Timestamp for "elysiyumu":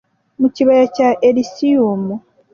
1.27-2.15